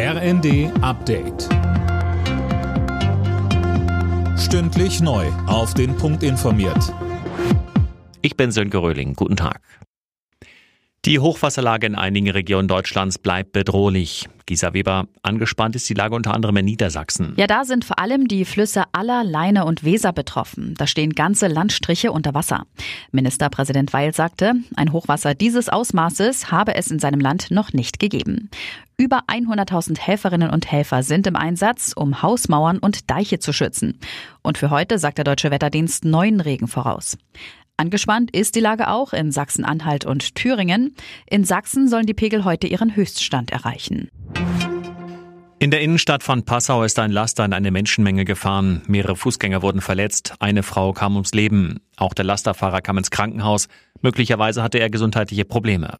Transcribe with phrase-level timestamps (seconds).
[0.00, 1.48] RND Update.
[4.38, 5.26] Stündlich neu.
[5.48, 6.94] Auf den Punkt informiert.
[8.22, 9.14] Ich bin Sönke Röhling.
[9.14, 9.60] Guten Tag.
[11.08, 14.28] Die Hochwasserlage in einigen Regionen Deutschlands bleibt bedrohlich.
[14.44, 17.32] Gisa Weber, angespannt ist die Lage unter anderem in Niedersachsen.
[17.38, 20.74] Ja, da sind vor allem die Flüsse Aller, Leine und Weser betroffen.
[20.76, 22.66] Da stehen ganze Landstriche unter Wasser.
[23.10, 28.50] Ministerpräsident Weil sagte, ein Hochwasser dieses Ausmaßes habe es in seinem Land noch nicht gegeben.
[28.98, 33.98] Über 100.000 Helferinnen und Helfer sind im Einsatz, um Hausmauern und Deiche zu schützen.
[34.42, 37.16] Und für heute sagt der Deutsche Wetterdienst neuen Regen voraus.
[37.80, 40.96] Angespannt ist die Lage auch in Sachsen-Anhalt und Thüringen.
[41.30, 44.10] In Sachsen sollen die Pegel heute ihren Höchststand erreichen.
[45.60, 48.82] In der Innenstadt von Passau ist ein Laster in eine Menschenmenge gefahren.
[48.88, 50.34] Mehrere Fußgänger wurden verletzt.
[50.40, 51.78] Eine Frau kam ums Leben.
[51.96, 53.68] Auch der Lasterfahrer kam ins Krankenhaus.
[54.02, 55.98] Möglicherweise hatte er gesundheitliche Probleme.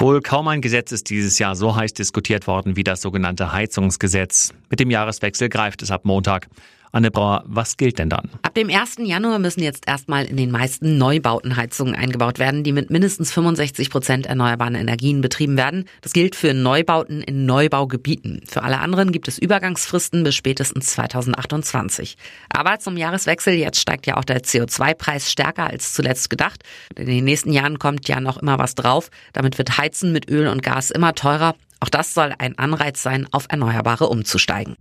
[0.00, 4.52] Wohl kaum ein Gesetz ist dieses Jahr so heiß diskutiert worden wie das sogenannte Heizungsgesetz.
[4.68, 6.48] Mit dem Jahreswechsel greift es ab Montag.
[6.92, 8.30] Anne Brauer, was gilt denn dann?
[8.42, 8.96] Ab dem 1.
[9.00, 13.90] Januar müssen jetzt erstmal in den meisten Neubauten Heizungen eingebaut werden, die mit mindestens 65
[13.90, 15.84] Prozent erneuerbaren Energien betrieben werden.
[16.00, 18.42] Das gilt für Neubauten in Neubaugebieten.
[18.48, 22.16] Für alle anderen gibt es Übergangsfristen bis spätestens 2028.
[22.48, 26.62] Aber zum Jahreswechsel, jetzt steigt ja auch der CO2-Preis stärker als zuletzt gedacht.
[26.96, 29.10] In den nächsten Jahren kommt ja noch immer was drauf.
[29.32, 31.54] Damit wird Heizen mit Öl und Gas immer teurer.
[31.80, 34.74] Auch das soll ein Anreiz sein, auf Erneuerbare umzusteigen.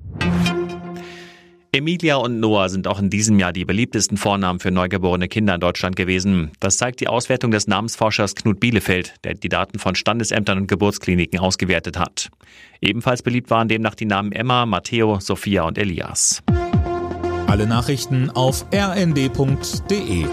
[1.78, 5.62] Emilia und Noah sind auch in diesem Jahr die beliebtesten Vornamen für neugeborene Kinder in
[5.62, 6.52] Deutschland gewesen.
[6.60, 11.40] Das zeigt die Auswertung des Namensforschers Knut Bielefeld, der die Daten von Standesämtern und Geburtskliniken
[11.40, 12.30] ausgewertet hat.
[12.82, 16.42] Ebenfalls beliebt waren demnach die Namen Emma, Matteo, Sophia und Elias.
[17.46, 20.26] Alle Nachrichten auf rnd.de